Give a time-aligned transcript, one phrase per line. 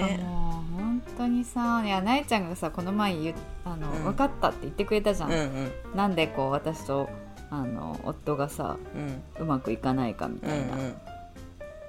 [0.00, 3.34] もう本当にさいやなえちゃんがさこの前言う
[3.64, 4.04] あの、うん。
[4.04, 5.72] 分かったって言ってくれたじゃん、うんうん。
[5.96, 7.08] なんでこう私と
[7.50, 9.22] あの夫がさうん。
[9.42, 10.76] うまくいかないかみうんたいな、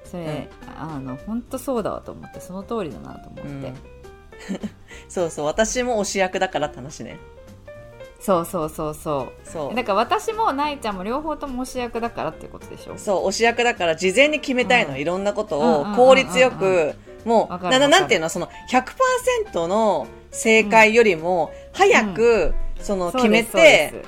[0.04, 3.64] それ、あの本当そうだわと思ってその通りだなと思って、うん。
[3.66, 3.76] う ん
[5.10, 7.18] そうそう私も推し役だからって話ね。
[8.20, 9.72] そうそうそうそそう。
[9.74, 12.98] うだから私もなえちゃんも両方とも推し役だからっていうことでしょ。
[12.98, 15.00] そう推し役だから事前に決めたいの、うん。
[15.00, 16.96] いろんなことうんうんうんうんを効率よく、
[17.26, 18.30] もうなななんていうの？
[18.30, 24.04] その100%の正解よりも早く、その決めて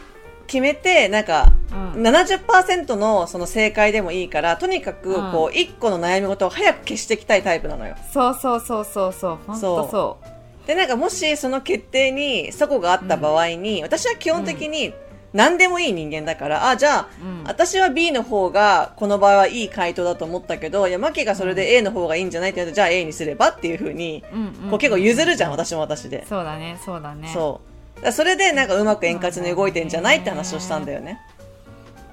[0.46, 2.04] 決めてなんかそうん。
[2.04, 5.32] 70%のその正解でもいいからとにかくうん。
[5.32, 7.96] こう1個の悩み事を早く消していきたいタイプなのよ。
[8.14, 9.40] そうそうそうそうそう。
[9.48, 10.68] 本当そう。
[10.68, 14.94] でなんかもしその決定にそこがあった場合に、私は基本的に
[15.34, 17.44] 何でもいい人間だから、あじゃあうん。
[17.46, 24.24] 私は B の方がこの場合はいい回答だと思ったけどいやマキがそれで A の方がいいんじゃないって言うとじゃあ A にすればっていうふうに、
[24.70, 27.30] こう結構譲るじゃん私も私で、そうだねそうだね。
[27.34, 27.62] そ
[28.04, 28.12] う。
[28.12, 31.20] それでなんかうまく円滑に動いてんじゃないって話をしたんだよね。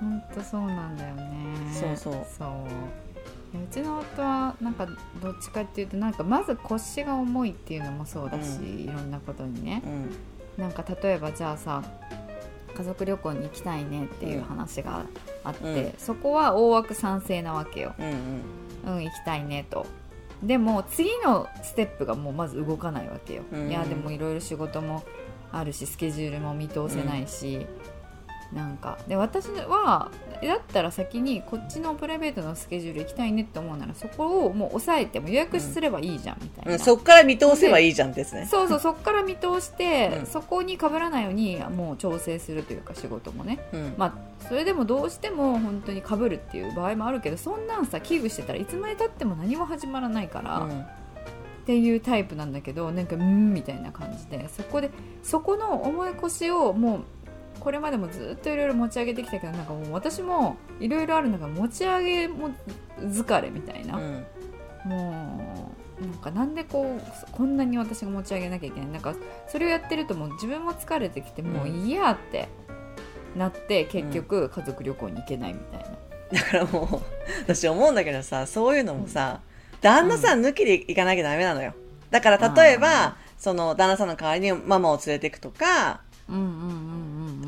[0.00, 1.24] 本当そうなんだよね。
[1.72, 2.26] そうそう。
[2.38, 2.48] そう。
[3.56, 4.86] うちの夫はなんか
[5.22, 9.82] どっちかっていうとなんかまず腰が重いっていうのもそうだし、ういろんなことにね。
[10.58, 10.62] うん。
[10.62, 11.82] なんか例えばじゃあさ
[12.76, 15.04] 家族旅行に行きたいねっていう話が
[15.44, 15.92] あって、うん。
[15.98, 17.94] そこは大枠賛成なわけよ。
[17.98, 18.06] うん
[18.86, 18.96] うん。
[18.96, 19.86] うん行きたいねと。
[20.42, 23.70] でも次のステップがもうまず動かないわけよ、うん。
[23.70, 25.02] いやでもいろいろ仕事も
[25.52, 27.66] あるしスケジュールも見通せないし、
[28.54, 28.98] なんか。
[29.08, 30.10] で私は
[30.42, 38.46] だったら先にこっちのプライベートのスケジュール行きたいねって思うならそこをもう抑えても予約すればいいじゃんみたいな、うん、そっから見通せばいいじゃんですね。
[38.50, 40.26] そうそうそこから見通して、うん。
[40.26, 43.58] そこに被らないようにもう調整するというか仕事もね。
[43.72, 43.94] うん。
[43.96, 50.84] まあそれでもどうしても本当に被るっていう場合もあるけどそんなんさ危惧してたらいつまでたっても何も始まらないから、っうん。
[51.64, 54.48] ていうタイプなんだけどなんかうんみたいな感じで。
[54.50, 54.90] そこで
[55.22, 57.04] そこの重い腰をもう
[57.60, 62.50] これまでもずっといろいろ持ち上げてきたけどなんかもう私もいろいろあるのが持ち上げも
[63.00, 64.26] 疲れみたいな、うん。
[64.84, 68.90] もうなんかなんでこうこんなに私が持ち上げなきゃいけない。
[68.90, 69.14] なんか
[69.48, 71.86] それをやってるともう自分も疲れてきてもううん。
[71.86, 72.48] 嫌って
[73.36, 77.06] なって結局家族旅行に行けないみたいな、だからもう
[77.46, 79.40] 私思うんだけどさそういうのもさ
[79.80, 81.74] 旦那さん抜きで行かなきゃダメなのよ。
[82.10, 86.93] だから例えばその旦那さんの代わりにママを連れてくとかうんうんうんうんうん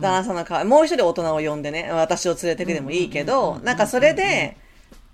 [0.01, 4.57] 旦那さんの代わりもう一人大人を呼んでね私を連れてくでもいいけどなんかそれで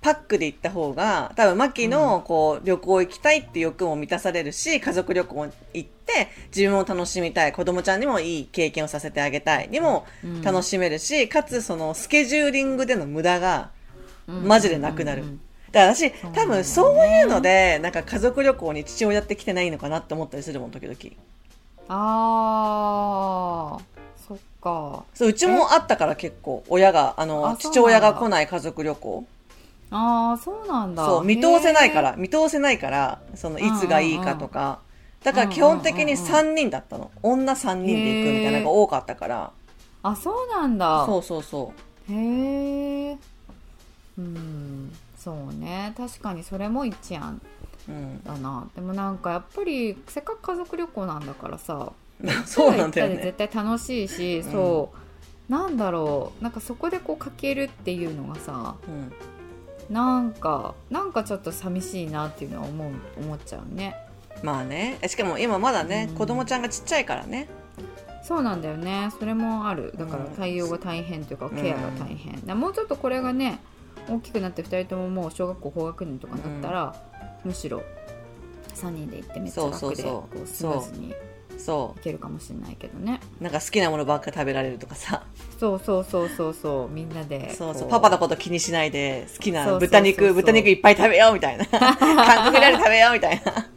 [0.00, 10.04] パックで行った方が多分マキのこう旅行行きたいって欲も満たされるし家族旅行行って自分も楽しみたい子供ちゃんにもいい経験をさせてあげたいにも
[10.42, 13.70] 楽しめるし、かつそのスケジューリングでの無駄が
[14.26, 15.22] マジでなくなる。
[15.70, 20.96] だから私、多分そういうので、なんか家族旅行に父親って来てないのかなって思ったりするもん、時々。
[21.88, 23.91] あー
[24.26, 25.04] そっか。
[25.14, 29.24] そう、うちもあったから結構、親が、あの、あ父親が来ない家族旅行。
[29.90, 31.04] ああそうなんだ。
[31.04, 34.80] そう、見通せないかへら、見通せないから、その、いつがいいかとか。
[35.22, 37.10] だからうんうん基本的に3人だったの。
[37.22, 39.52] 女3人で行くみたいなのが多かったから。
[40.04, 40.08] ー。
[40.08, 41.04] あそうなんだ。
[41.06, 41.72] そうそうそ
[42.10, 43.18] へえ
[44.18, 44.92] うん。
[45.16, 45.94] そうね。
[45.96, 47.40] 確かにそれも一案
[47.88, 47.92] う。
[47.92, 48.24] うん。
[48.24, 48.68] だな。
[48.74, 51.92] でもなんかやっぱりせっかく家族旅行なんだからさ
[52.46, 53.16] そうなんだよね。
[53.22, 54.52] 絶対楽しいし、うん。
[54.52, 54.92] そ
[55.48, 55.52] う。
[55.52, 56.42] なんだろう。
[56.42, 59.12] なんかそこでこうかけるっていうのがさうん。
[59.94, 63.96] なんかなんかちょっと寂しいなっていうのは思う思っちゃうね。
[64.42, 64.98] まあね。
[65.06, 67.48] しかも今まだねうん、子供ちゃんがちっちゃいからね。
[68.22, 69.10] そうなんだよね。
[69.18, 69.92] それもある。
[69.98, 70.30] だからうん。
[70.30, 73.58] 対応が大変というかケアが大変、だからもうちょっとこれがね
[74.08, 76.94] 大きくなって2人とももう小学校高学年とかになったら、
[77.44, 77.82] むしろ
[78.74, 80.36] 3人で行ってめっちゃ楽でそうそうそう。
[80.38, 81.14] こうスムーズに
[81.56, 83.44] いそけるかもしれないけどねう。
[83.44, 85.24] なんか好きなものばっか食べられるとかさ。
[85.58, 87.82] そうそうそうそうそうみんなでそうそう。
[87.84, 91.66] こパパのこと気にしないで、好きな豚肉、豚肉いっぱい食べようみたいな。
[91.68, 93.68] 韓国料理食べようみたいな。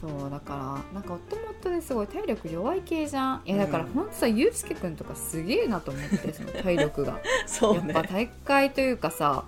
[0.00, 8.08] そうだからなんか夫も夫ですごい体力弱い系じゃんいやだからほんとさゆうすけくんとかすげえなと思ってその体力が そうやっぱね。
[8.12, 9.44] 大会というかさ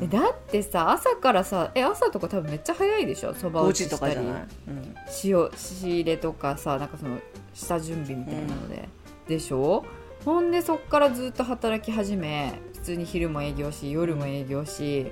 [0.00, 0.04] うん。
[0.04, 3.34] えだってさ朝からさえ朝とか多分めっちゃ早いでしょ？
[3.34, 4.14] そば5打ち時としたり。
[4.16, 4.94] かじゃない、うん。
[5.24, 7.18] 塩仕入れとかさなんかその
[7.54, 8.88] 下準備みたいなので、
[9.28, 9.84] でしょ？
[10.24, 15.06] ほんでそっからずっと働き始め普通に昼も営業し夜も営業し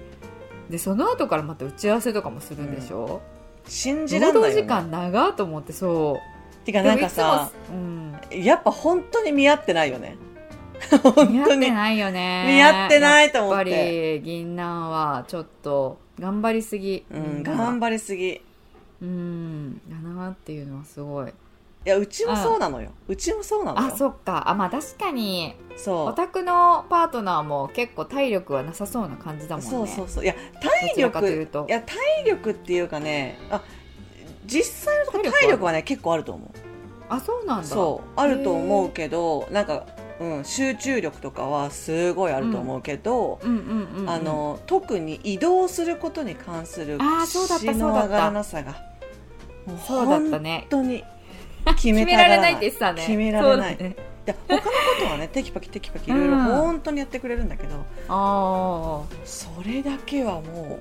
[0.69, 3.23] でその後からまた打ち合わせとかもするんでしょ、
[3.69, 6.21] 信じらんないよ、ね、時間長と思ってそ
[6.63, 6.67] う。
[6.67, 10.17] てかなんかさでもいつもやっぱ本当に見合ってないよね
[11.17, 12.45] うん、見合ってにないよね。
[12.47, 13.71] 見合ってないと思って。
[13.71, 17.05] やっぱり銀杏はちょっと頑張りすぎ。
[17.11, 18.29] うん頑張りすぎ。
[18.29, 18.41] い
[19.03, 21.33] うんだなっていうのはすごい。
[21.87, 22.91] やうちもそうなのよ。
[23.07, 23.87] うちもそうなのよ。
[23.87, 24.49] あそっか。
[24.51, 25.97] あまあ確かにそう。
[26.09, 29.71] お宅のパートナーも結構体力はなさそうな感じだもんね。
[29.71, 30.25] そうそうそう。
[30.25, 31.97] いや体力といや体
[32.27, 33.63] 力っていうかねあ
[34.45, 36.51] 実際のところ体力は体力はね結構あると思う。
[37.09, 37.65] あそうなんだ。
[37.65, 39.87] そうあると思うけどなんか、
[40.19, 43.39] うん、集中力とかはすごいあると思うけど、
[44.67, 48.77] 特に移動することに関するあーそうだった口の上がらなさが
[49.87, 50.67] そうだったね。
[50.71, 51.05] 本当に
[51.73, 53.01] 決決められないって言ってたね。
[53.03, 53.77] 決められない。
[53.77, 54.67] ねで他のこ
[55.01, 56.45] とはね テキパキテキパキいろいろうん。
[56.45, 60.81] 本当にやってくれるんだけど、あそれだけはも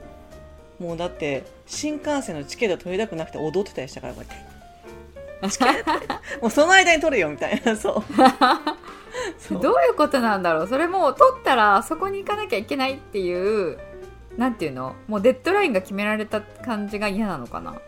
[0.80, 4.56] うもうだって新幹線のチケット取りたくなくて踊ってたりしたからこうやって
[6.42, 8.04] もうその間に取るよみたいなそう
[9.50, 10.68] どういうことなんだろう？
[10.68, 13.78] それもう取ったらそこに行かなきゃいけないっていう
[14.38, 14.96] なんていうの？
[15.08, 17.72] もうデッドラインが決められた感じが嫌なのかな？
[17.72, 17.82] だっ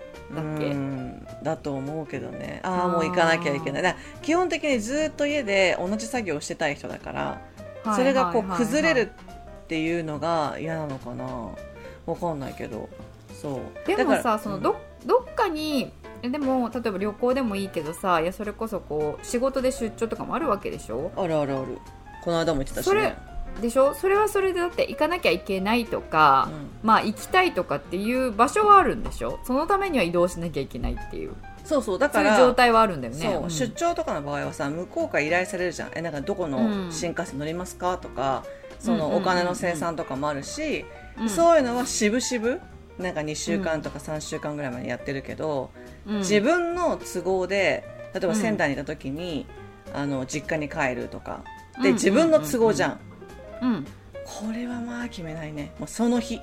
[0.60, 0.66] け？
[0.68, 2.60] うんだと思うけどね。
[2.64, 7.42] ああもう行かなきゃいけない基本的にずっと家で同じ作業をしてたい人だから
[7.96, 9.12] それがこう崩れる
[9.64, 11.26] っていうのが嫌なのかな？
[12.06, 12.90] わかんないけど。
[13.34, 13.88] そう。
[13.88, 21.12] でもさそのどどっかにえでも例えば旅行でもいいけどさいやそれこそこう仕事で出張とかもあるわけでしょ？
[21.16, 21.78] うんあるあるある。
[22.24, 23.18] この間も言ってたしそれね
[23.62, 23.96] でしょ？
[23.96, 26.50] それはそれでだって行かなきゃいけないとか、
[26.84, 29.40] まあ行きたいとかっていう場所はあるんでしょ？
[29.46, 31.34] そのためには移動しなきゃいけないっていう。
[31.64, 33.20] そうそうだそからういう状態はあるんだよね。
[33.20, 33.50] そう、ん。
[33.50, 35.92] 出張とかの場合はさ向こうから依頼されるじゃん。
[35.96, 37.98] えなんかどこの新幹線乗りますか？
[37.98, 38.44] とか、
[38.80, 40.86] そのお金の生産とかもあるし、
[41.20, 41.30] うん。
[41.30, 42.60] そういうのは渋々
[43.00, 45.72] なんか2週間とか3週間ぐらいまでやってるけど、
[46.08, 46.18] うん。
[46.20, 47.84] 自分の都合で
[48.14, 49.46] 例えばうん仙台にいた時に、
[49.94, 51.44] あの実家に帰るとか。
[51.78, 51.84] うん。
[51.84, 53.00] で自分の都合じゃん,、
[53.62, 53.86] うん。
[54.26, 55.72] これはまあ決めないね。
[55.80, 56.40] もうその日。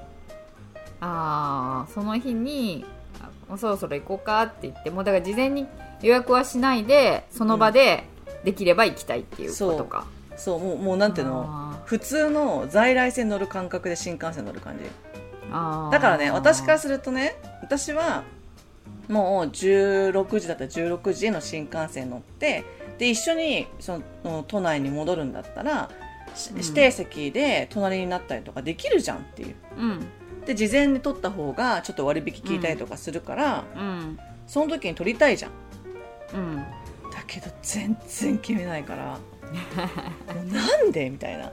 [1.00, 2.84] ああその日に
[3.20, 5.66] あもうそろそろ行こうかって言ってもうだから事前に
[6.00, 8.04] 予約はしないでその場で
[8.42, 10.06] できれば行きたいっていうことか、
[10.36, 11.44] そうもうもうなんていうの？
[11.46, 14.84] あ普通の在来線乗る感覚で新幹線乗る感じ
[15.90, 18.24] だからね私からするとね私は
[19.08, 22.64] もう16時だったら16時の新幹線乗って
[22.98, 25.90] で一緒にその都内に戻るんだったら、
[26.34, 26.56] しうん。
[26.58, 29.54] 指定席で隣になったりとかできるじゃんっていう。
[29.76, 30.06] うん。
[30.46, 34.18] で事前に取った方がちょっと割引効いたりとかするから、うん。
[34.46, 35.50] その時に取りたいじゃん。
[36.34, 36.56] うん。
[36.56, 36.64] だ
[37.26, 39.18] けど全然決めないから
[40.34, 41.10] もう なんで？
[41.10, 41.50] みたいな。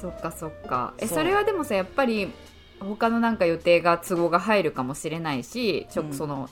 [0.00, 0.94] そっかそっか。
[0.98, 2.32] えそれはでもさやっぱり
[2.80, 6.12] 他のなんか予定が都合が入るかもしれないしちょうん。
[6.14, 6.48] その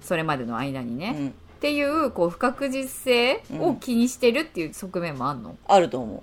[0.00, 6.22] それまでの間にね、っうん、ていうこう不確実性を気にしてるっていう側面もあんの、あると思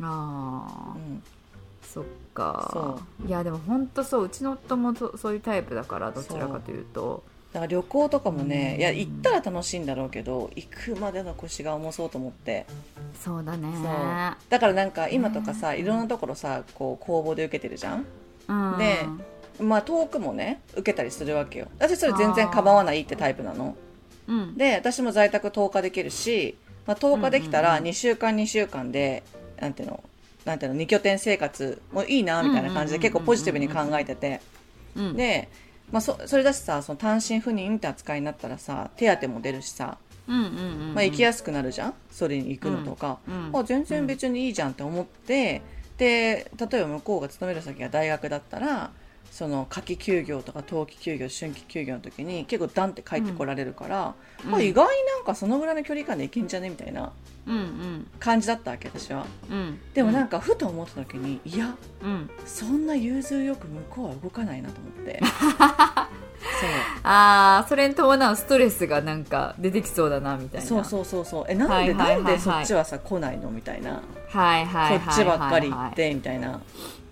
[0.00, 1.22] ああう、うん、
[1.82, 2.70] そっか。
[2.72, 4.24] そいやでも本当そう。
[4.26, 7.24] うちの夫もそそういうタイプだからどちらかというと。
[7.52, 8.80] だから旅行とかもね、うん。
[8.80, 12.66] いや行ったら楽しいんだろうけど行くまでの腰が重そうと思って。
[13.20, 13.68] そうだね。
[14.48, 18.06] だからなんか今とかさ、いろんなところさこう公募で受けてるじゃん？
[18.78, 19.06] で
[19.62, 21.68] まあ遠くもね受けたりするわけよ。
[21.78, 23.76] 私それ全然構わないってタイプなの。
[24.28, 24.56] うん。
[24.56, 27.90] で私も在宅10日できるし、まあ、10日できたらうんうんうん。
[27.90, 29.22] 2週間2週間で
[29.60, 30.04] なんていうの
[30.44, 34.40] なんていうの2拠点生活もいいなみたいな感じで結構ポジティブに考えてて。
[34.94, 35.16] うん。
[35.16, 35.48] で、
[35.90, 39.98] まあ、そそれだしさその単身赴任って扱いになったらさ手当も出るしさ、
[40.28, 40.46] うんうんう
[40.92, 41.94] んまあ、行きやすくなるじゃん？
[42.10, 43.50] それに行くのとか、うん。
[43.58, 45.62] あ全然別にいいじゃんって思って、
[45.98, 48.90] で例えば向こうが勤める先が大学だったら
[49.30, 54.14] その夏季休業とか冬季休業春季休業の時に結構ダンって帰ってこられるから、
[54.46, 54.54] うん。
[54.54, 56.70] あ意外になんかそのぐらいの距離感で行けんじゃね？
[56.70, 57.12] みたいな
[58.18, 59.26] 感じだったわけ私は。
[59.50, 59.78] うん。
[59.92, 62.30] でもなんかふと思った時にいやうん。
[62.46, 65.20] そんな融通よく向こうは動かないなと思って
[67.02, 70.66] ああそれに伴うストレスがなんか出てきそうだなみたいな。
[70.66, 71.44] そうそうそうそう。
[71.48, 72.22] えなんで、はいはいはいはい。
[72.24, 73.50] なんでそっちはさ来ないの？
[73.50, 75.14] みたいな、はいはいはいはいはい。
[75.14, 76.60] そっちばっかり行ってみたいな、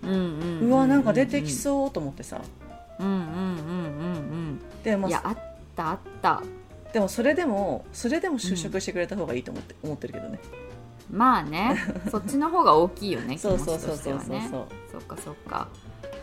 [0.03, 0.17] うんうん
[0.61, 2.41] うんうわなんか出てきそうと思ってさ。
[2.99, 5.09] うんうんうんうんでもうん。
[5.09, 5.37] いやあっ
[5.75, 6.41] たあった。
[6.93, 10.39] でもそれでもそれでも就職してくれた方がいいと思って、思ってるけどね。
[11.11, 11.77] まあね。
[12.09, 14.65] そっちの方が大きいよね そうそうそうそうそうそう。
[14.91, 15.67] そっかそっか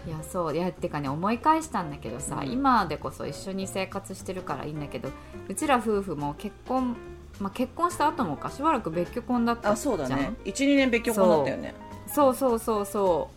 [0.07, 2.51] いやそういやってかね思い返したんだけどさ、うん。
[2.51, 5.11] 今でこそ一緒に生活してるからいいんだけど
[5.49, 6.97] うちら夫婦も結婚、
[7.39, 9.95] まあ、結婚した後もかしばらく別居婚だったあじゃん。
[9.95, 10.33] そうだね。
[10.45, 11.75] 12年別居婚だったよね。
[12.07, 13.31] そうそうそうそ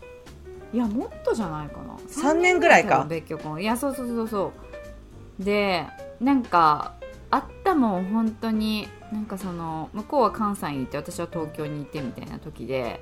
[0.72, 0.76] う。
[0.76, 1.96] いやもっとじゃないかな。
[2.08, 3.06] 三年ぐらいか。
[3.08, 3.62] 別居婚。
[3.62, 4.52] いやそうそうそうそ
[5.40, 5.44] う。
[5.44, 5.86] で
[6.20, 6.94] なんか
[7.30, 8.88] あったもん本当に。
[9.12, 13.00] なんかその向こうは関西にいて私は東京にいてみたいな時で。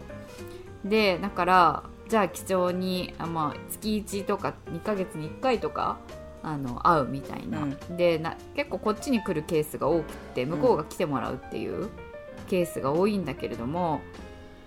[0.84, 1.82] でだから
[2.14, 5.98] じゃあ貴重にあ、まあ、月1とか2ヶ月に1回とか
[6.44, 7.96] あの会うみたいな、うん。
[7.96, 11.88] でな結構こっちに来るケースが多くって向こうが来てもらうっていう
[12.48, 14.00] ケースが多いんだけれども、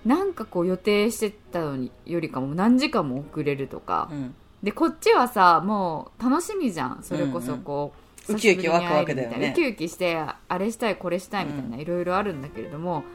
[0.05, 4.35] なんかこう予定してたのによりかも何時間も遅れるとか、うん。
[4.61, 6.99] でこっちはさもう楽しみじゃん。
[7.01, 7.93] それこそこ
[8.27, 9.51] う、ウキウキワクワクだよね。
[9.51, 13.05] ウキウキしてあれしたいこれしたいみたいな、いろいろあるんだけれども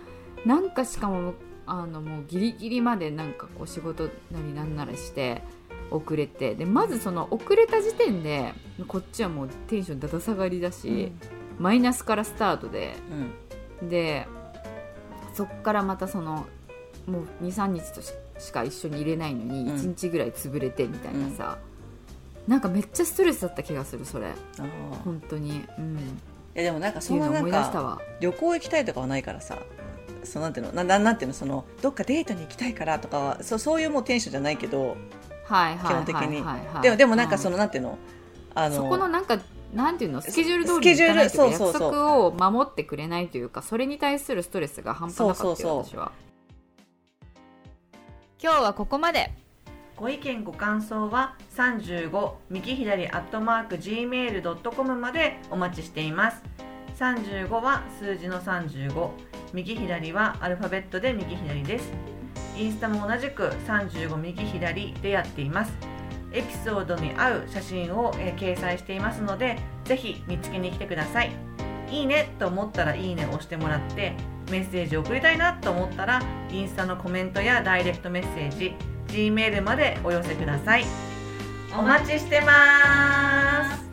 [0.47, 1.35] なんかしかも
[1.67, 5.43] あのもうギリギリまでなんかこう仕事なりなんならして
[5.91, 6.55] 遅れて。
[6.55, 8.53] でまずその遅れた時点で
[8.89, 11.13] こっちはもうテンションだだ下がりだし、
[11.59, 12.95] マイナスからスタートで。
[13.81, 13.89] うん。
[13.89, 14.27] で
[15.35, 16.47] そっからまたその
[17.07, 19.77] もう23日とししか一緒にいれないのにうん。
[19.77, 21.59] 1日ぐらい潰れてみたいなさ、
[22.47, 24.33] なんかめっちゃストレスだった気がするそれ。
[25.05, 25.65] 本当に。
[25.79, 25.97] うん。
[25.97, 26.01] っ
[26.55, 28.01] いやでもなんかていうのそのなんか思い出したわ。
[28.21, 29.59] 旅行行きたいとかはないからさ
[30.25, 34.97] そうなんていうのなななんていうのそのどっかデートに行きたいからとかはそうそういうもうテンションじゃないけど
[35.45, 36.23] はいはい基本的に。
[36.23, 36.67] はいはい。
[36.75, 37.99] はいでもでもなんかうそのなんていうの
[38.55, 39.39] あのそこのなんか
[39.75, 41.83] なんていうのスケジュール通りにそうそうそう。
[41.83, 45.85] 約束を守ってくれないというかそれに対するストレスが半端なかったよそうそうそう。
[45.85, 46.13] 私は。
[48.43, 49.33] 今日はここまで。
[49.97, 56.43] ご意見ご感想は35右左アットマーク gmail.com までお待ちしています。
[56.99, 59.11] 35は数字の35
[59.53, 61.93] 右左はアルファベットで右左です。
[62.57, 65.73] インスタも同じく35右左でやっています。
[66.33, 71.33] エピソードに合う写真を、えー掲載していますのでぜひ見つけに来てください。
[71.91, 74.15] いいねと思ったらいいねを押してもらって
[74.51, 78.75] メッセージを送りたいなと思ったらインスタのコメントやダイレクトメッセージ
[79.09, 80.85] G メールまでお寄せください。
[81.79, 83.92] お待ちしてます。